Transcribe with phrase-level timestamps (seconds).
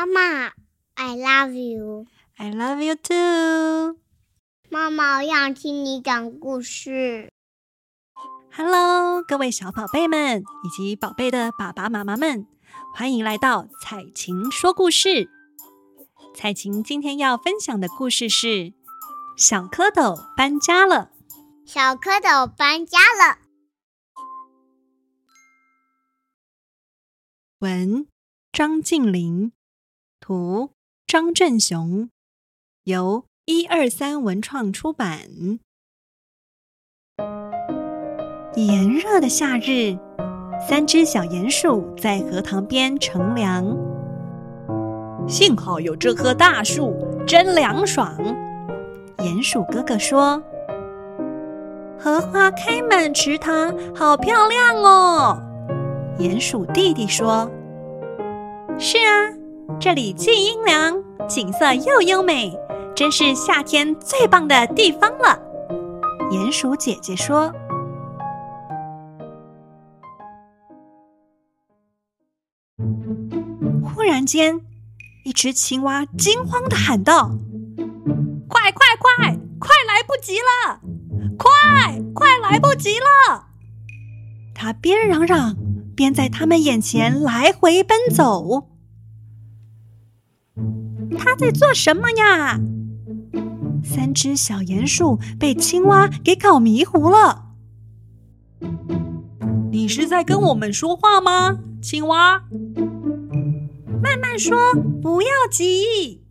[0.00, 0.46] 妈妈
[0.94, 2.06] ，I love you.
[2.38, 3.98] I love you too.
[4.70, 7.30] 妈妈，我想听你讲故事。
[8.50, 12.46] Hello，各位小宝贝们以及宝贝的爸爸妈妈们，
[12.94, 15.28] 欢迎来到彩琴说故事。
[16.34, 18.46] 彩琴今天要分享的故事是
[19.36, 21.10] 《小蝌蚪搬家了》。
[21.70, 23.36] 小蝌蚪搬家了。
[27.58, 28.06] 文：
[28.50, 29.52] 张晋霖，
[30.20, 30.70] 图：
[31.06, 32.10] 张正雄，
[32.84, 35.20] 由一二三文创出版。
[38.54, 39.96] 炎热的夏日，
[40.68, 43.76] 三只小鼹鼠在荷塘边乘凉。
[45.26, 46.94] 幸好有这棵大树，
[47.26, 48.14] 真凉爽。
[49.18, 50.42] 鼹鼠哥哥说
[51.98, 55.42] ：“荷花开满池塘，好漂亮哦。”
[56.18, 57.50] 鼹鼠弟弟说
[58.78, 59.32] ：“是啊，
[59.78, 62.56] 这里既阴凉，景色又优美，
[62.94, 65.38] 真是夏天最棒的地方了。”
[66.32, 67.52] 鼹鼠姐姐说。
[73.82, 74.60] 忽然间，
[75.24, 77.30] 一只青蛙惊慌的喊道
[78.48, 80.80] ：“快快快，快来不及了！
[81.36, 81.48] 快
[82.14, 83.46] 快来不及了！”
[84.54, 85.56] 它边嚷嚷
[85.94, 88.69] 边在他们眼前来回奔走。
[91.18, 92.58] 它在做什么呀？
[93.82, 97.46] 三只小鼹鼠被青蛙给搞迷糊了。
[99.70, 102.42] 你是在跟我们说话吗，青蛙？
[104.02, 106.22] 慢慢说，不要急。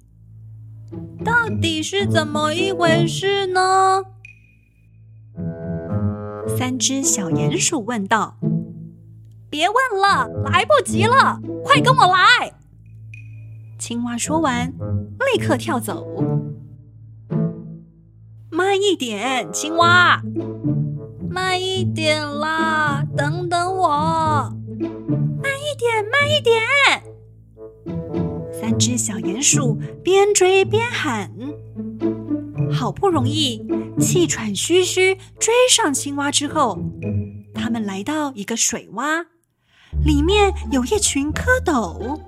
[1.23, 4.03] 到底是怎么一回事呢？
[6.57, 8.37] 三只小鼹鼠问道。
[9.49, 12.53] 别问了，来不及了，快跟我来！
[13.79, 14.73] 青蛙说完，
[15.33, 16.05] 立刻跳走。
[18.51, 20.21] 慢一点，青蛙，
[21.29, 24.53] 慢一点啦，等等我。
[25.41, 26.61] 慢一点，慢一点。
[28.51, 31.31] 三只小鼹鼠边追边喊，
[32.69, 33.65] 好不容易
[33.97, 36.77] 气喘吁吁追上青蛙之后，
[37.53, 39.25] 他们来到一个水洼，
[40.03, 42.19] 里面有一群蝌蚪。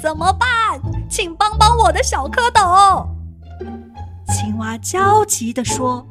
[0.00, 0.80] 怎么办？
[1.08, 3.06] 请帮帮我的小蝌蚪！
[4.28, 6.06] 青蛙焦急地说：“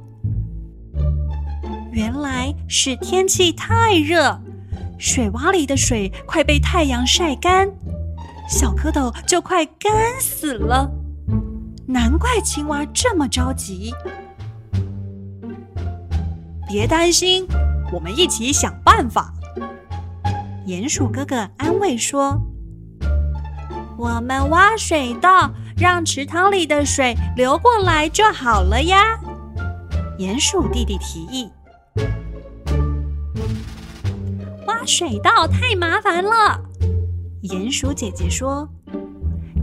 [1.92, 4.40] 原来是天气太热，
[4.98, 7.70] 水洼里的水快被太阳晒干。”
[8.50, 10.90] 小蝌蚪就快干死了，
[11.86, 13.94] 难怪青蛙这么着急。
[16.68, 17.48] 别担心，
[17.94, 19.34] 我们一起想办法。
[20.66, 22.38] 鼹鼠哥哥安慰说
[23.98, 29.20] ：“我们挖水道，让池塘里的水流过来就好了呀。”
[30.20, 31.50] 鼹鼠弟弟提议
[34.68, 36.62] ：“挖水道太麻烦了。”
[37.44, 38.68] 鼹鼠姐姐说：“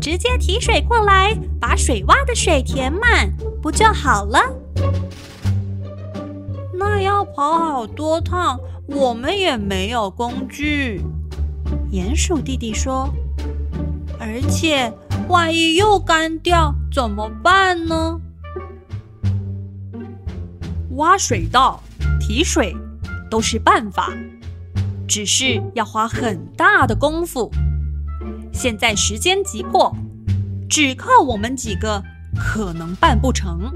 [0.00, 4.40] 直接提水过来，把水洼的水填满，不就好了？”
[6.76, 11.02] 那要跑好多趟，我们也没有工具。
[11.90, 13.12] 鼹鼠弟弟说
[14.24, 14.90] ：“而且
[15.28, 18.18] 万一又干掉怎么办呢？”
[20.96, 21.82] 挖水道、
[22.18, 22.74] 提水
[23.30, 24.10] 都是办法。
[25.06, 27.50] 只是要花很大的功夫。
[28.54, 29.94] 现在时间急迫，
[30.70, 32.02] 只靠我们几个
[32.34, 33.70] 可能办不成。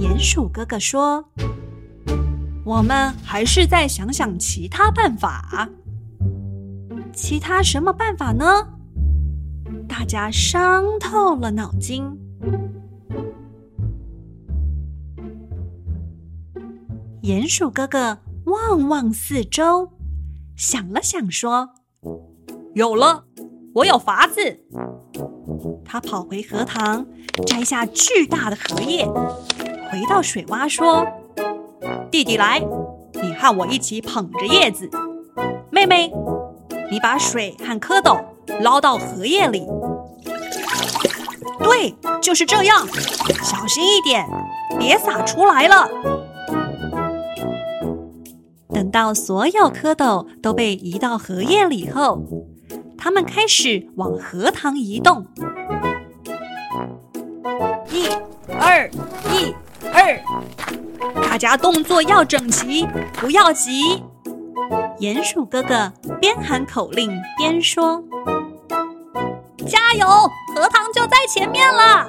[0.00, 1.24] 鼹鼠哥哥说
[2.66, 5.68] ：“我们还是再想想其他办法。
[7.12, 8.44] 其他什么办法呢？”
[9.96, 12.02] 大家伤透了脑筋。
[17.22, 18.18] 鼹鼠哥哥。
[18.46, 19.88] 望望四周，
[20.54, 21.70] 想了想，说
[22.74, 23.24] ：“有了，
[23.76, 24.60] 我有法子。”
[25.82, 27.06] 他跑回荷塘，
[27.46, 31.06] 摘下巨大的荷叶，回到水洼，说
[32.12, 32.60] ：“弟弟来，
[33.14, 34.90] 你和我一起捧着叶子。
[35.70, 36.12] 妹妹，
[36.90, 38.22] 你把水和蝌蚪
[38.60, 39.66] 捞到荷叶里。
[41.58, 42.86] 对，就是这样，
[43.42, 44.26] 小心一点，
[44.78, 45.88] 别洒出来了。”
[48.72, 52.20] 等到所有蝌蚪都被移到荷叶里后，
[52.98, 55.24] 他们开始往荷塘移动。
[57.90, 58.08] 一、
[58.58, 58.90] 二、
[59.30, 59.54] 一、
[59.92, 60.20] 二，
[61.22, 64.02] 大家动作要整齐，不要急。
[64.98, 68.02] 鼹鼠哥哥边喊口令边说
[69.68, 70.06] ：“加油，
[70.54, 72.08] 荷塘就在前面了。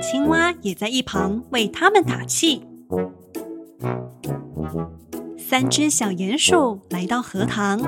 [0.00, 2.64] 青蛙也在一旁为他们打气。
[5.36, 7.80] 三只小鼹鼠来到荷塘，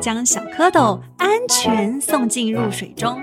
[0.00, 3.18] 将小蝌蚪安全送进入水中。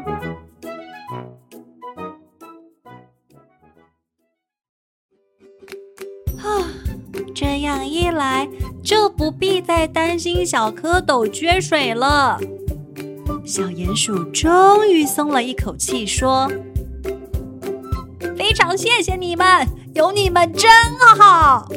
[6.37, 6.69] 啊，
[7.33, 8.47] 这样一来
[8.83, 12.39] 就不必再担心小蝌蚪缺水了。
[13.49, 16.47] 小鼹鼠终于松了一口气，说
[18.37, 20.69] ：“非常谢谢你们，有你们真
[21.17, 21.67] 好。”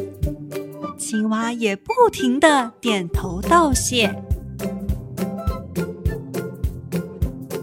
[1.00, 4.14] 青蛙也不停地点头道谢。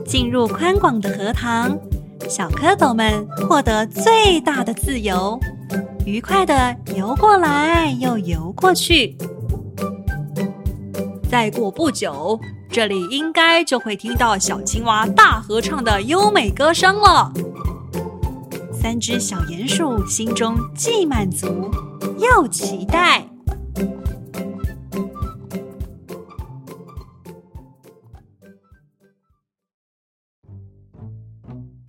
[0.08, 1.78] 进入宽广的荷塘，
[2.28, 5.40] 小蝌蚪们获得最大的自由，
[6.04, 9.16] 愉快地游过来又游过去。
[11.30, 12.40] 再过不久，
[12.72, 17.32] 这里应该就会听到小青蛙大合唱的优美歌声了。
[18.72, 21.70] 三只小鼹鼠心中既满足
[22.20, 23.28] 又期待。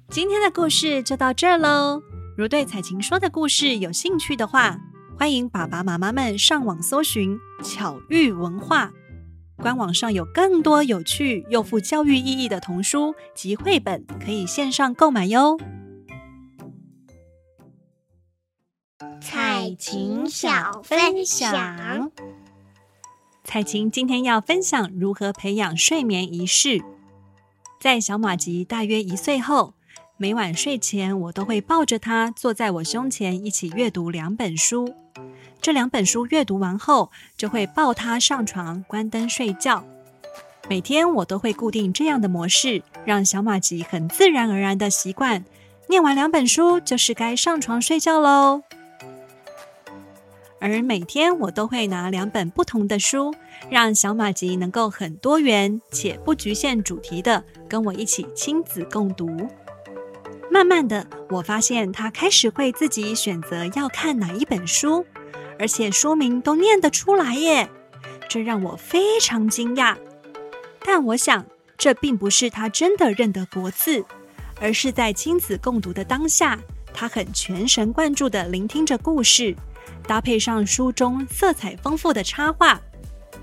[0.08, 2.02] 今天的故事就到这喽。
[2.36, 4.78] 如对彩琴说的故事有兴趣的话，
[5.18, 8.90] 欢迎爸爸妈妈们上网搜寻“巧遇文化”，
[9.60, 15.58] 官网上有更多有趣又富教育意义的童书及绘本，可以线上购买哟。
[19.20, 22.10] 彩琴小分享，
[23.44, 26.82] 彩琴今天要分享如何培养睡眠仪式。
[27.78, 29.74] 在小马吉大约一岁后，
[30.16, 34.94] 每晚睡前，我都会抱着他坐在我胸前，一起阅读两本书。
[35.60, 39.84] 这两本书阅读完后，就会抱他上床，关灯睡觉。
[40.68, 45.44] 每天我都会固定这样的模式，让小马吉很自然而然的习惯，
[45.88, 48.62] 念完两本书就是该上床睡觉喽。
[50.60, 53.34] 而每天我都会拿两本不同的书，
[53.70, 59.48] 让小马吉能够很多元且不局限主题的跟我一起亲子共读。
[60.50, 65.06] 慢慢的，我发现他开始会自己选择要看哪一本书，
[65.60, 67.68] 而且书名都念得出来耶，
[68.30, 69.94] 这让我非常惊讶。
[70.82, 71.44] 但我想，
[71.76, 74.02] 这并不是他真的认得国字，
[74.58, 76.58] 而是在亲子共读的当下，
[76.94, 79.54] 他很全神贯注地聆听着故事，
[80.08, 82.80] 搭配上书中色彩丰富的插画，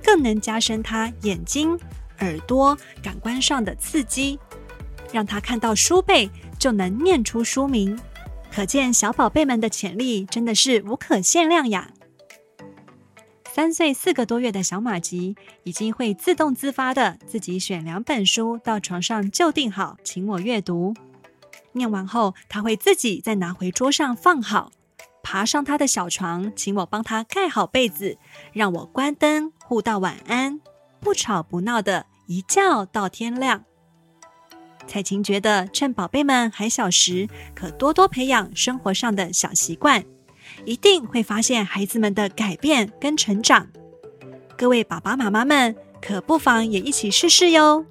[0.04, 1.80] 更能加深他眼睛、
[2.22, 4.40] 耳朵感官上的刺激，
[5.14, 6.30] 让他看到书背。
[6.58, 8.00] 就能念出书名，
[8.52, 11.92] 可见小宝贝们的潜力真的是无可限量呀！
[13.58, 20.94] 三岁四个多月的小马吉已经会自动自发的自己选两本书到床上就定好，请我阅读。
[21.72, 24.72] 念完后，他会自己再拿回桌上放好，
[25.24, 28.20] 爬上他的小床，请我帮他盖好被子，
[28.54, 30.62] 让我关灯，互道晚安，
[31.00, 33.64] 不吵不闹的一觉到天亮。
[34.86, 40.06] 采晴觉得，趁宝贝们还小时，可多多培养生活上的小习惯，
[40.66, 43.68] 一定会发现孩子们的改变跟成长。
[44.58, 47.86] 各位爸爸妈妈们，可不妨也一起试试哟。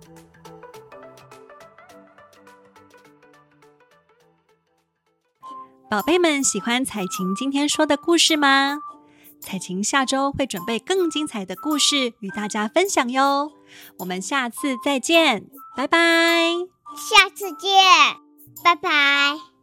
[5.88, 8.78] 宝贝们喜欢彩晴今天说的故事吗？
[9.40, 13.52] 彩晴下周会准备更精彩的故事与大家分享哟。
[13.98, 15.46] 我们下次再见，
[15.76, 15.98] 拜拜。
[16.96, 17.70] 下次见，
[18.64, 19.55] 拜拜。